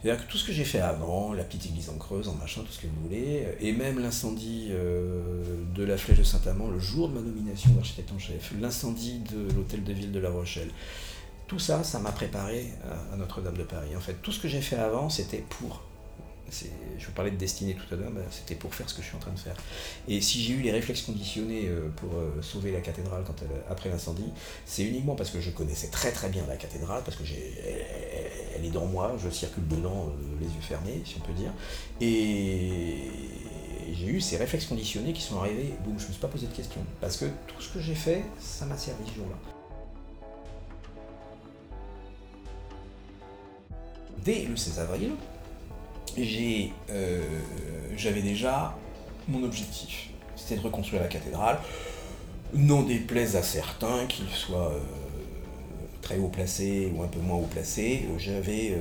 [0.00, 2.60] C'est-à-dire que tout ce que j'ai fait avant, la petite église en creuse, en machin,
[2.60, 7.08] tout ce que vous voulez, et même l'incendie de la flèche de Saint-Amand le jour
[7.08, 10.70] de ma nomination d'architecte en chef, l'incendie de l'hôtel de ville de La Rochelle,
[11.46, 12.72] tout ça, ça m'a préparé
[13.12, 13.94] à Notre-Dame de Paris.
[13.96, 15.82] En fait, tout ce que j'ai fait avant, c'était pour.
[16.98, 19.08] Je vous parlais de destinée tout à l'heure, ben, c'était pour faire ce que je
[19.08, 19.56] suis en train de faire.
[20.06, 23.24] Et si j'ai eu les réflexes conditionnés euh, pour euh, sauver la cathédrale
[23.68, 24.30] après l'incendie,
[24.64, 27.24] c'est uniquement parce que je connaissais très très bien la cathédrale, parce que
[28.54, 31.52] elle, est dans moi, je circule dedans euh, les yeux fermés, si on peut dire.
[32.00, 33.10] Et
[33.92, 36.46] j'ai eu ces réflexes conditionnés qui sont arrivés, boum, je ne me suis pas posé
[36.46, 36.84] de questions.
[37.00, 39.55] Parce que tout ce que j'ai fait, ça m'a servi ce jour-là.
[44.26, 45.12] Dès le 16 avril,
[46.18, 47.22] euh,
[47.96, 48.76] j'avais déjà
[49.28, 50.10] mon objectif.
[50.34, 51.58] C'était de reconstruire la cathédrale.
[52.52, 54.80] Non déplaise à certains, qu'ils soient euh,
[56.02, 58.76] très haut placé ou un peu moins haut placé, j'avais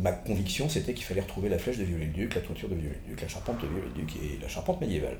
[0.00, 3.28] ma conviction c'était qu'il fallait retrouver la flèche de Viollet-le-Duc, la toiture de Viollet-le-Duc, la
[3.28, 5.18] charpente de Viollet-le-Duc et la charpente médiévale.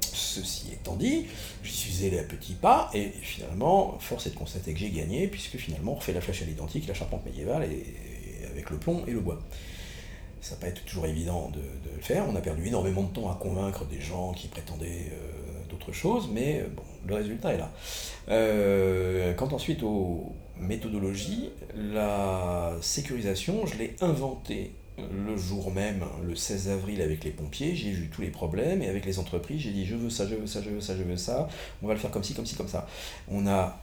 [0.00, 1.26] Ceci étant dit,
[1.64, 5.26] j'y suis allé à petits pas, et finalement, force est de constater que j'ai gagné,
[5.26, 8.09] puisque finalement on refait la flèche à l'identique, la charpente médiévale, et,
[8.50, 9.38] avec le plomb et le bois.
[10.40, 11.60] Ça n'a pas été toujours évident de,
[11.94, 15.68] le faire, on a perdu énormément de temps à convaincre des gens qui prétendaient euh,
[15.68, 17.70] d'autres choses, mais bon, le résultat est là.
[18.30, 24.72] Euh, quant ensuite aux méthodologies, la sécurisation, je l'ai inventée
[25.26, 28.88] le jour même, le 16 avril, avec les pompiers, j'ai vu tous les problèmes, et
[28.88, 31.02] avec les entreprises, j'ai dit je veux ça, je veux ça, je veux ça, je
[31.02, 31.48] veux ça,
[31.82, 32.86] on va le faire comme ci, comme ci, comme ça.
[33.28, 33.78] On a,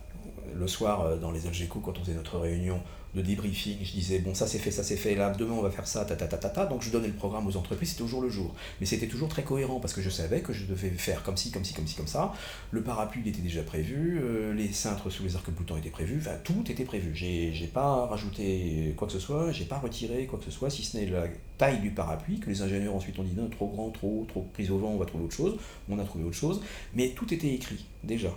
[0.54, 2.82] le soir, euh, dans les Algeco, quand on faisait notre réunion,
[3.16, 5.72] de débriefing, je disais, bon, ça c'est fait, ça c'est fait, là, demain on va
[5.72, 6.66] faire ça, ta, ta, ta.
[6.66, 8.54] Donc je donnais le programme aux entreprises, c'était toujours le jour.
[8.80, 11.52] Mais c'était toujours très cohérent parce que je savais que je devais faire comme ci,
[11.52, 12.34] comme ci, comme ci, comme ça.
[12.72, 16.64] Le parapluie était déjà prévu, euh, les cintres sous les arcs-boutants étaient prévus, enfin tout
[16.70, 17.16] était prévu.
[17.16, 20.84] J'ai pas rajouté quoi que ce soit, j'ai pas retiré quoi que ce soit, si
[20.84, 23.90] ce n'est la taille du parapluie, que les ingénieurs ensuite ont dit non, trop grand,
[23.90, 25.58] trop trop prise au vent, on va trouver autre chose.
[25.90, 26.62] On a trouvé autre chose,
[26.94, 28.30] mais tout était écrit déjà.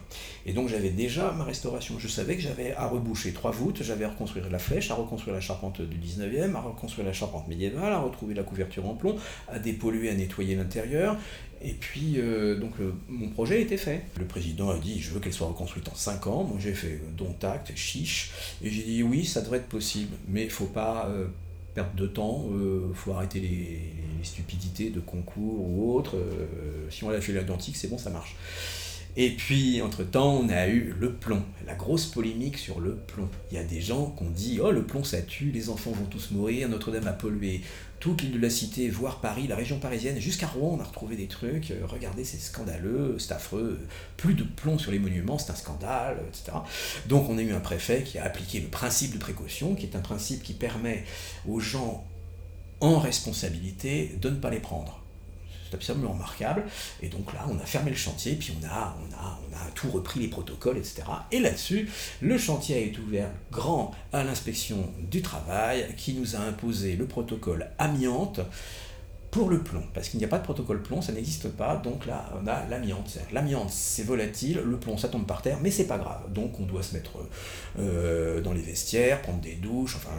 [0.46, 1.98] Et donc j'avais déjà ma restauration.
[1.98, 5.34] Je savais que j'avais à reboucher trois voûtes, j'avais à reconstruire la flèche, à reconstruire
[5.34, 9.16] la charpente du 19e, à reconstruire la charpente médiévale, à retrouver la couverture en plomb,
[9.48, 11.16] à dépolluer, à nettoyer l'intérieur.
[11.62, 12.72] Et puis, euh, donc,
[13.08, 14.02] mon projet était fait.
[14.18, 16.44] Le président a dit, je veux qu'elle soit reconstruite en 5 ans.
[16.44, 18.30] Moi, j'ai fait don tact, chiche.
[18.62, 21.26] Et j'ai dit, oui, ça devrait être possible, mais il faut pas euh,
[21.74, 23.80] perdre de temps, il euh, faut arrêter les,
[24.22, 26.18] stupidités de concours ou autres.
[26.90, 28.36] si on a fait l'identique, c'est bon, ça marche.
[29.16, 33.28] Et puis, entre-temps, on a eu le plomb, la grosse polémique sur le plomb.
[33.50, 35.90] Il y a des gens qui ont dit Oh, le plomb, ça tue, les enfants
[35.90, 37.62] vont tous mourir, Notre-Dame a pollué
[38.00, 41.16] toute l'île de la Cité, voire Paris, la région parisienne, jusqu'à Rouen, on a retrouvé
[41.16, 41.70] des trucs.
[41.70, 43.78] Euh, regardez, c'est scandaleux, c'est affreux.
[44.16, 46.56] Plus de plomb sur les monuments, c'est un scandale, etc.
[47.06, 49.96] Donc, on a eu un préfet qui a appliqué le principe de précaution, qui est
[49.96, 51.04] un principe qui permet
[51.46, 52.04] aux gens
[52.80, 54.99] en responsabilité de ne pas les prendre.
[55.72, 56.64] Absolument remarquable.
[57.02, 59.70] Et donc là, on a fermé le chantier, puis on a, on a, on a
[59.74, 61.02] tout repris, les protocoles, etc.
[61.32, 61.88] Et là-dessus,
[62.20, 67.06] le chantier a été ouvert grand à l'inspection du travail, qui nous a imposé le
[67.06, 68.40] protocole amiante
[69.30, 72.06] pour le plomb, parce qu'il n'y a pas de protocole plomb, ça n'existe pas, donc
[72.06, 73.18] là on a l'amiante.
[73.32, 76.32] L'amiante c'est volatile, le plomb ça tombe par terre, mais c'est pas grave.
[76.32, 77.12] Donc on doit se mettre
[77.78, 80.16] euh, dans les vestiaires, prendre des douches, enfin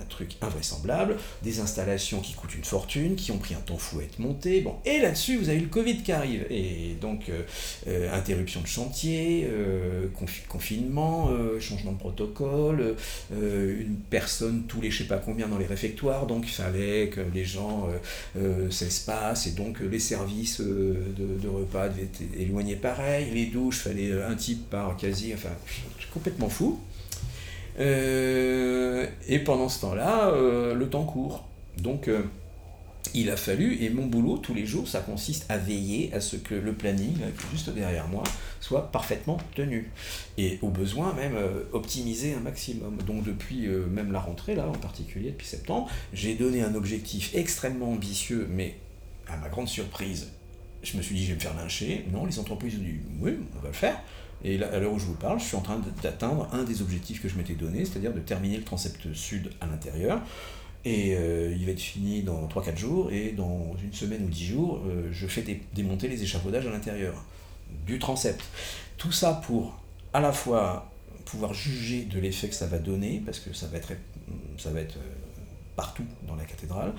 [0.00, 4.00] un truc invraisemblable, des installations qui coûtent une fortune, qui ont pris un temps fou
[4.00, 4.60] à être montées.
[4.60, 6.46] Bon, et là-dessus, vous avez le Covid qui arrive.
[6.50, 7.42] Et donc, euh,
[7.88, 10.06] euh, interruption de chantier, euh,
[10.48, 11.30] confinement,
[11.60, 12.94] changement de protocole,
[13.32, 17.20] une personne tous les je sais pas combien dans les réfectoires, donc il fallait que
[17.34, 17.88] les gens
[18.70, 24.34] s'espacent, et donc les services de, repas devaient être éloignés pareil, les douches, fallait un
[24.34, 25.50] type par quasi, enfin,
[26.12, 26.80] complètement fou.
[27.78, 31.46] Euh, et pendant ce temps-là, euh, le temps court.
[31.78, 32.22] Donc, euh,
[33.14, 36.36] il a fallu, et mon boulot tous les jours, ça consiste à veiller à ce
[36.36, 37.16] que le planning,
[37.52, 38.24] juste derrière moi,
[38.60, 39.90] soit parfaitement tenu.
[40.38, 41.36] Et au besoin, même
[41.72, 42.96] optimiser un maximum.
[43.06, 47.92] Donc, depuis même la rentrée, là, en particulier, depuis septembre, j'ai donné un objectif extrêmement
[47.92, 48.74] ambitieux, mais
[49.28, 50.28] à ma grande surprise,
[50.82, 52.04] je me suis dit, je vais me faire lyncher.
[52.12, 54.02] Non, les entreprises ont dit, oui, on va le faire.
[54.46, 57.20] Et à l'heure où je vous parle, je suis en train d'atteindre un des objectifs
[57.20, 60.20] que je m'étais donné, c'est-à-dire de terminer le transept sud à l'intérieur.
[60.84, 64.46] Et euh, il va être fini dans 3-4 jours, et dans une semaine ou 10
[64.46, 67.24] jours, euh, je fais démonter les échafaudages à l'intérieur
[67.86, 68.40] du transept.
[68.96, 69.82] Tout ça pour
[70.12, 70.92] à la fois
[71.24, 73.94] pouvoir juger de l'effet que ça va donner, parce que ça va être,
[74.58, 75.14] ça va être euh,
[75.74, 76.92] partout dans la cathédrale,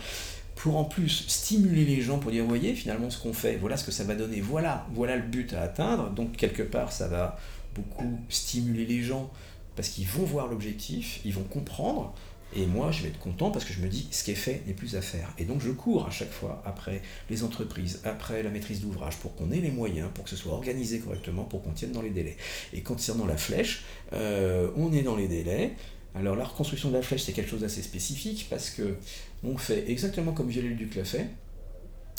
[0.58, 3.86] pour en plus stimuler les gens pour dire, voyez, finalement ce qu'on fait, voilà ce
[3.86, 6.10] que ça va donner, voilà, voilà le but à atteindre.
[6.10, 7.38] Donc quelque part, ça va
[7.76, 9.32] beaucoup stimuler les gens
[9.76, 12.14] parce qu'ils vont voir l'objectif, ils vont comprendre.
[12.56, 14.64] Et moi, je vais être content parce que je me dis, ce qui est fait
[14.66, 15.32] n'est plus à faire.
[15.38, 19.36] Et donc, je cours à chaque fois après les entreprises, après la maîtrise d'ouvrage, pour
[19.36, 22.10] qu'on ait les moyens, pour que ce soit organisé correctement, pour qu'on tienne dans les
[22.10, 22.38] délais.
[22.74, 25.74] Et concernant la flèche, euh, on est dans les délais.
[26.20, 28.96] Alors la reconstruction de la flèche, c'est quelque chose d'assez spécifique parce que
[29.44, 31.30] on fait exactement comme Viollet-le-Duc l'a fait.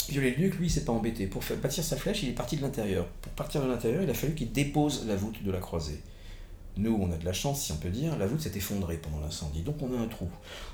[0.09, 1.27] Viollet-le-Duc, lui, s'est pas embêté.
[1.27, 3.05] Pour bâtir sa flèche, il est parti de l'intérieur.
[3.21, 6.01] Pour partir de l'intérieur, il a fallu qu'il dépose la voûte de la croisée.
[6.77, 9.19] Nous, on a de la chance, si on peut dire, la voûte s'est effondrée pendant
[9.19, 10.29] l'incendie, donc on a un trou.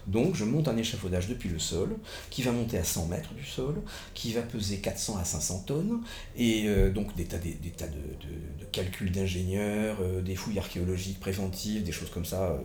[0.06, 1.96] Donc je monte un échafaudage depuis le sol,
[2.30, 3.82] qui va monter à 100 mètres du sol,
[4.14, 6.02] qui va peser 400 à 500 tonnes,
[6.38, 12.12] et euh, donc des tas, de, calculs d'ingénieurs, euh, des fouilles archéologiques préventives, des choses
[12.12, 12.60] comme ça, euh,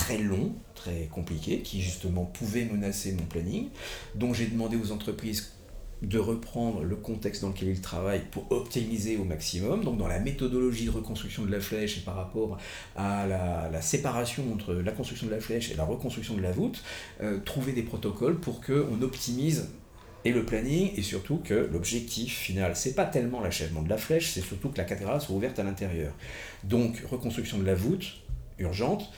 [0.00, 3.68] très long, très compliqué, qui justement pouvait menacer mon planning,
[4.14, 5.52] dont j'ai demandé aux entreprises
[6.00, 10.18] de reprendre le contexte dans lequel il travaille pour optimiser au maximum, donc dans la
[10.18, 12.56] méthodologie de reconstruction de la flèche et par rapport
[12.96, 16.82] à la, séparation entre la construction de la flèche et la reconstruction de la voûte,
[17.20, 19.68] euh, trouver des protocoles pour qu'on optimise
[20.24, 24.30] et le planning et surtout que l'objectif final, c'est pas tellement l'achèvement de la flèche,
[24.30, 26.14] c'est surtout que la cathédrale soit ouverte à l'intérieur.
[26.64, 28.22] Donc reconstruction de la voûte,
[28.58, 29.10] urgente,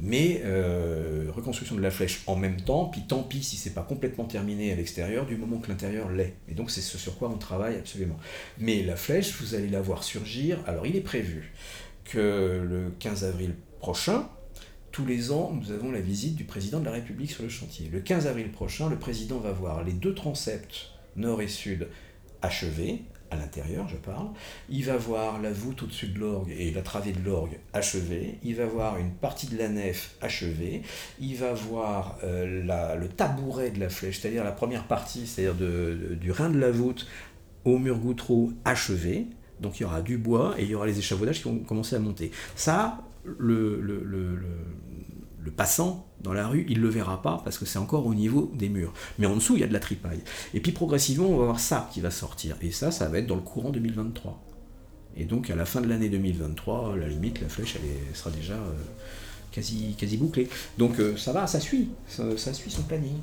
[0.00, 3.82] mais euh, reconstruction de la flèche en même temps, puis tant pis si c'est pas
[3.82, 6.34] complètement terminé à l'extérieur, du moment que l'intérieur l'est.
[6.48, 8.16] Et donc c'est ce sur quoi on travaille absolument.
[8.58, 10.58] Mais la flèche, vous allez la voir surgir.
[10.66, 11.52] Alors il est prévu
[12.04, 14.28] que le 15 avril prochain,
[14.92, 17.88] tous les ans, nous avons la visite du président de la République sur le chantier.
[17.92, 21.88] Le 15 avril prochain, le président va voir les deux transepts nord et sud
[22.42, 24.28] achevés, à l'intérieur, je parle.
[24.68, 28.38] Il va voir la voûte au-dessus de l'orgue et la travée de l'orgue achevée.
[28.42, 30.82] Il va voir une partie de la nef achevée.
[31.20, 36.30] Il va voir euh, le tabouret de la flèche, c'est-à-dire la première partie, c'est-à-dire du
[36.32, 37.06] rein de la voûte
[37.64, 39.26] au mur goutreau achevé.
[39.60, 41.96] Donc il y aura du bois et il y aura les échafaudages qui vont commencer
[41.96, 42.30] à monter.
[42.56, 43.80] Ça, le,
[45.56, 48.50] passant dans la rue, il ne le verra pas parce que c'est encore au niveau
[48.54, 48.92] des murs.
[49.18, 50.20] Mais en dessous, il y a de la tripaille.
[50.54, 52.56] Et puis progressivement, on va voir ça qui va sortir.
[52.60, 54.38] Et ça, ça va être dans le courant 2023.
[55.16, 58.54] Et donc à la fin de l'année 2023, la limite, la flèche, elle, sera déjà
[58.54, 58.74] euh,
[59.50, 60.48] quasi, quasi bouclée.
[60.78, 63.18] Donc euh, ça va, ça suit, ça, suit son planning.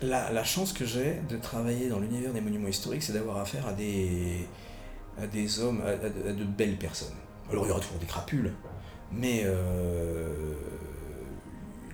[0.00, 3.66] La, la, chance que j'ai de travailler dans l'univers des monuments historiques, c'est d'avoir affaire
[3.66, 4.46] à des,
[5.20, 7.16] à des hommes, à, de belles personnes.
[7.50, 8.52] Alors il y aura toujours des crapules,
[9.12, 10.54] mais euh,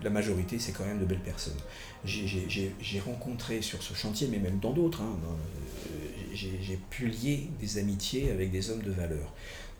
[0.02, 1.56] la majorité, c'est quand même de belles personnes.
[2.04, 7.78] J'ai rencontré sur ce chantier, mais même dans d'autres, hein, euh, j'ai pu lier des
[7.78, 9.32] amitiés avec des hommes de valeur,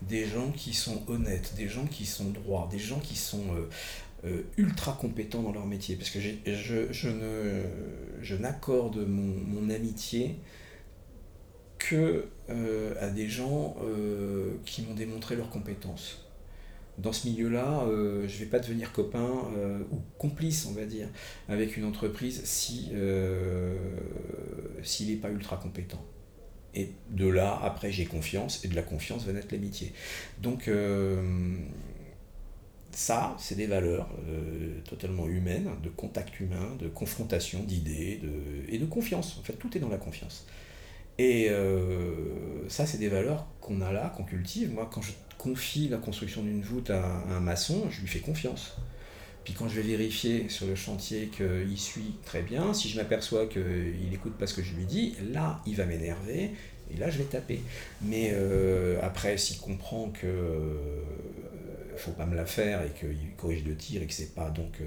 [0.03, 3.45] des gens qui sont honnêtes, des gens qui sont droits, des gens qui sont
[4.25, 5.97] euh, ultra compétents dans leur métier.
[5.97, 7.09] Parce que je,
[8.37, 10.37] n'accorde mon amitié
[11.89, 16.27] que euh, à des gens euh, qui m'ont démontré leurs compétences.
[16.97, 19.51] Dans ce milieu-là, euh, je ne vais pas devenir copain
[19.91, 21.09] ou complice, on va dire,
[21.49, 22.93] avec une entreprise si
[24.83, 26.03] s'il n'est pas ultra compétent.
[26.75, 29.93] Et de là, après, j'ai confiance, et de la confiance va naître l'amitié.
[30.41, 30.71] Donc,
[32.93, 34.09] ça, c'est des valeurs
[34.89, 38.21] totalement humaines, de contact humain, de confrontation d'idées
[38.69, 39.37] et de confiance.
[39.41, 40.47] En fait, tout est dans la confiance.
[41.19, 44.73] Et euh, ça, c'est des valeurs qu'on a là, qu'on cultive.
[44.73, 48.77] Moi, quand je confie la construction d'une voûte à, un maçon, je lui fais confiance.
[49.45, 53.47] Puis quand je vais vérifier sur le chantier qu'il suit très bien, si je m'aperçois
[53.47, 56.53] qu'il n'écoute pas ce que je lui dis, là, il va m'énerver
[56.93, 57.61] et là, je vais taper.
[58.03, 60.27] Mais euh, après, s'il comprend que
[61.97, 64.81] faut pas me la faire et qu'il corrige le tir et que c'est pas donc
[64.81, 64.85] euh,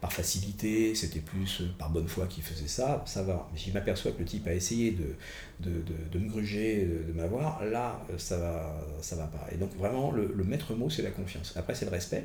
[0.00, 3.48] par facilité, c'était plus euh, par bonne foi qu'il faisait ça, ça va.
[3.52, 5.14] Mais si je m'aperçois que le type a essayé de,
[5.60, 5.82] de,
[6.12, 9.46] de, me gruger, de, m'avoir, là, euh, ça va, ça va pas.
[9.52, 11.52] Et donc vraiment, le, maître mot, c'est la confiance.
[11.56, 12.24] Après, c'est le respect.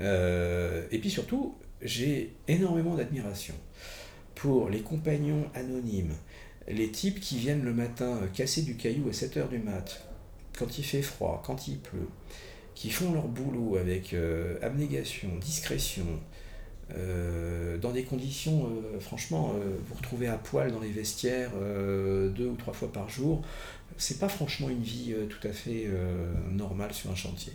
[0.00, 3.54] et puis surtout, j'ai énormément d'admiration
[4.34, 6.14] pour les compagnons anonymes,
[6.68, 10.08] les types qui viennent le matin casser du caillou à 7h du mat,
[10.58, 12.08] quand il fait froid, quand il pleut,
[12.78, 16.06] qui font leur boulot avec euh, abnégation, discrétion,
[16.96, 19.52] euh, dans des conditions, euh, franchement,
[19.84, 23.42] vous retrouvez à poil dans les vestiaires deux ou trois fois par jour,
[23.96, 25.88] c'est pas franchement une vie tout à fait
[26.52, 27.52] normale sur un chantier.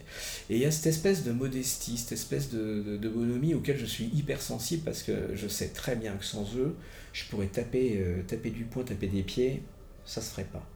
[0.50, 4.08] Et il y a cette espèce de modestie, cette espèce de, bonhomie auquel je suis
[4.14, 6.76] hypersensible parce que je sais très bien que sans eux,
[7.14, 9.64] je pourrais taper, taper du poing, taper des pieds,
[10.04, 10.68] ça se ferait pas.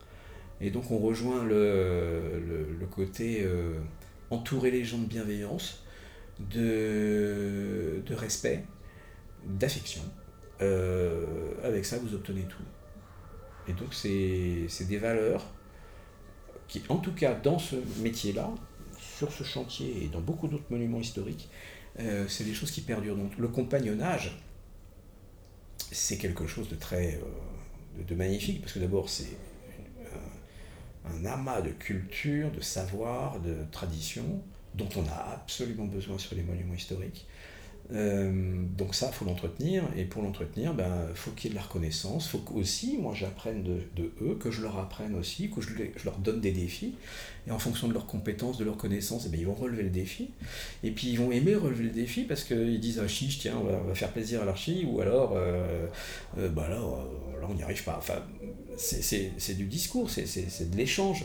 [0.61, 3.45] Et donc on rejoint le côté
[4.29, 5.83] entourer les gens de bienveillance,
[6.39, 8.63] de, de respect,
[9.45, 10.01] d'affection.
[10.61, 11.25] Euh,
[11.63, 12.63] avec ça, vous obtenez tout.
[13.67, 15.45] Et donc, c'est des valeurs
[16.67, 18.49] qui, en tout cas, dans ce métier-là,
[18.99, 21.49] sur ce chantier et dans beaucoup d'autres monuments historiques,
[21.99, 23.15] euh, c'est des choses qui perdurent.
[23.15, 24.39] Donc, le compagnonnage,
[25.91, 29.37] c'est quelque chose de très euh, de, magnifique, parce que d'abord, c'est
[31.15, 34.41] un amas de culture, de savoir, de tradition,
[34.75, 37.27] dont on a absolument besoin sur les monuments historiques.
[37.93, 38.31] Euh,
[38.77, 42.27] donc ça, faut l'entretenir, et pour l'entretenir, ben, faut qu'il y ait de la reconnaissance,
[42.27, 45.69] faut aussi, moi j'apprenne de, eux, que je leur apprenne aussi, que je,
[46.03, 46.95] leur donne des défis,
[47.47, 49.89] et en fonction de leurs compétences, de leurs connaissances, eh ben, ils vont relever le
[49.89, 50.31] défi,
[50.83, 53.87] et puis ils vont aimer relever le défi parce qu'ils disent ah chiche, tiens, on
[53.87, 55.87] va, faire plaisir à l'archi, ou alors, euh,
[56.37, 57.95] euh, bah là, là on n'y arrive pas.
[57.97, 58.21] Enfin,
[58.75, 60.25] c'est du discours, c'est
[60.69, 61.23] de l'échange,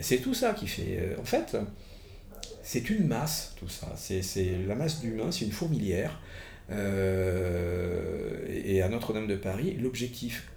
[0.00, 1.14] c'est tout ça qui fait.
[1.20, 1.56] en fait,
[2.64, 3.92] c'est une masse, tout ça.
[3.96, 4.22] C'est
[4.66, 6.20] la masse d'humains, c'est une fourmilière.
[6.70, 6.74] et
[8.82, 10.50] à Notre-Dame de Paris, l'objectif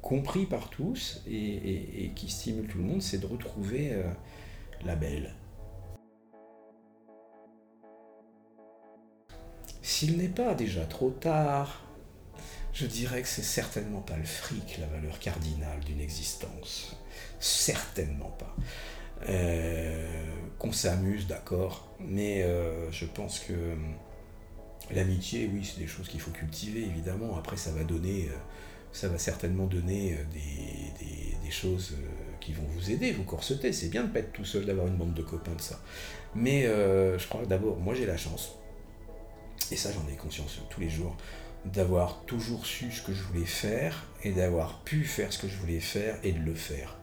[0.00, 3.92] compris par tous et, qui stimule tout le monde, c'est de retrouver
[4.84, 5.34] la belle.
[9.82, 11.82] S'il n'est pas déjà trop tard,
[12.72, 16.94] je dirais que c'est certainement pas le fric la valeur cardinale d'une existence.
[17.40, 18.54] Certainement pas.
[19.26, 20.06] Euh,
[20.58, 23.74] qu'on s'amuse, d'accord, mais euh, je pense que euh,
[24.90, 27.36] l'amitié, oui, c'est des choses qu'il faut cultiver, évidemment.
[27.36, 28.28] Après, ça va donner,
[28.92, 31.96] ça va certainement donner des, choses
[32.40, 33.72] qui vont vous aider, vous corseter.
[33.72, 35.80] C'est bien de ne pas être tout seul, d'avoir une bande de copains de ça.
[36.34, 38.56] Mais je crois que d'abord, moi j'ai la chance,
[39.72, 41.16] et ça j'en ai conscience tous les jours,
[41.64, 45.56] d'avoir toujours su ce que je voulais faire et d'avoir pu faire ce que je
[45.56, 46.97] voulais faire et de le faire.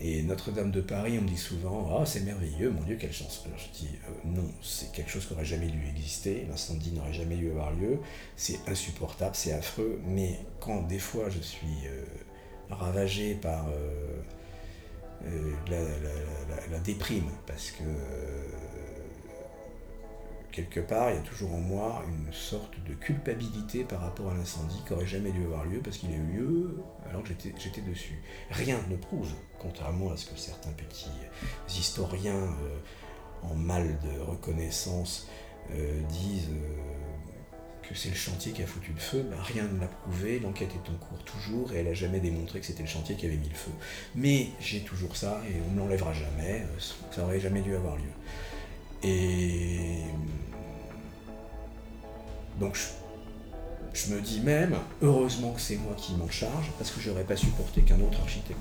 [0.00, 3.42] Et Notre-Dame de Paris, on me dit souvent Ah, c'est merveilleux, mon Dieu, quelle chance.
[3.46, 7.12] Alors je dis euh, Non, c'est quelque chose qui n'aurait jamais dû exister, l'incendie n'aurait
[7.12, 7.98] jamais dû avoir lieu,
[8.36, 12.04] c'est insupportable, c'est affreux, mais quand des fois je suis euh,
[12.70, 17.82] ravagé par euh, la, déprime, parce que
[20.58, 24.34] quelque part, il y a toujours en moi une sorte de culpabilité par rapport à
[24.34, 27.80] l'incendie qui n'aurait jamais dû avoir lieu parce qu'il a eu lieu alors que j'étais
[27.80, 28.20] dessus.
[28.50, 29.30] Rien ne prouve,
[29.60, 31.10] contrairement à ce que certains petits
[31.68, 32.78] historiens euh,
[33.42, 35.28] en mal de reconnaissance
[35.70, 39.80] euh, disent euh, que c'est le chantier qui a foutu le feu, ben, rien ne
[39.80, 42.88] l'a prouvé, l'enquête est en cours toujours et elle n'a jamais démontré que c'était le
[42.88, 43.70] chantier qui avait mis le feu.
[44.16, 46.64] Mais j'ai toujours ça et on ne l'enlèvera jamais,
[47.12, 48.10] ça n'aurait jamais dû avoir lieu.
[49.02, 50.02] Et
[52.58, 52.76] donc
[53.92, 57.36] je, me dis même, heureusement que c'est moi qui m'en charge, parce que j'aurais pas
[57.36, 58.58] supporté qu'un autre architecte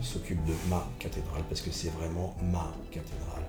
[0.00, 3.42] s'occupe de ma cathédrale, parce que c'est vraiment ma cathédrale.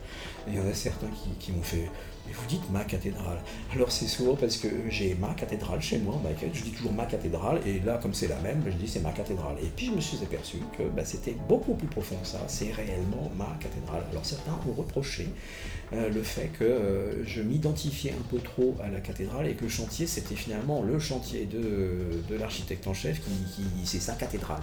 [0.48, 1.10] Et il y en a certains
[1.40, 1.90] qui, m'ont fait,
[2.26, 3.40] mais vous dites ma cathédrale.
[3.74, 6.20] Alors c'est souvent parce que j'ai ma cathédrale chez moi,
[6.54, 9.12] je dis toujours ma cathédrale, et là comme c'est la même, je dis c'est ma
[9.12, 9.56] cathédrale.
[9.62, 13.32] Et puis je me suis aperçu que bah, c'était beaucoup plus profond ça, c'est réellement
[13.36, 14.04] ma cathédrale.
[14.12, 15.28] Alors certains ont reproché
[15.94, 19.64] euh, le fait que euh, je m'identifiais un peu trop à la cathédrale et que
[19.64, 24.62] le chantier c'était finalement le chantier de, l'architecte en chef qui, c'est sa cathédrale.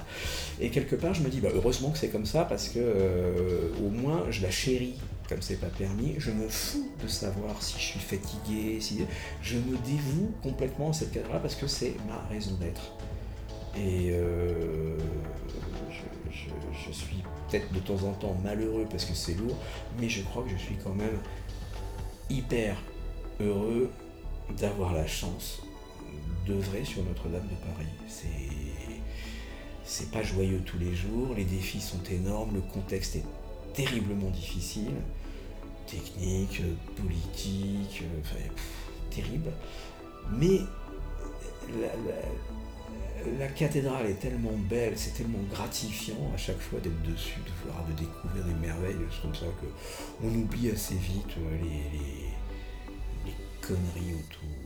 [0.61, 3.69] Et quelque part je me dis bah, heureusement que c'est comme ça parce que euh,
[3.85, 4.95] au moins je la chéris
[5.31, 9.07] comme c'est pas permis, je me fous de savoir si je suis fatigué, si
[9.43, 12.93] je me dévoue complètement à cette cathédrale parce que c'est ma raison d'être.
[13.77, 14.13] Et
[16.33, 19.57] je, suis peut-être de temps en temps malheureux parce que c'est lourd,
[20.01, 21.19] mais je crois que je suis quand même
[22.29, 22.77] hyper
[23.39, 23.89] heureux
[24.59, 25.63] d'avoir la chance
[26.45, 27.87] d'œuvrer sur Notre-Dame de Paris.
[28.09, 28.27] C'est
[29.85, 33.25] c'est pas joyeux tous les jours, les défis sont énormes, le contexte est
[33.75, 34.93] terriblement difficile,
[35.91, 36.63] technique,
[36.97, 38.37] politique, enfin,
[39.11, 39.51] terrible.
[40.33, 40.61] Mais
[43.39, 47.85] la, cathédrale est tellement belle, c'est tellement gratifiant à chaque fois d'être dessus, de voir,
[47.87, 49.67] de découvrir des merveilles, comme ça que
[50.23, 51.59] on oublie assez vite euh,
[53.25, 54.60] les conneries autour.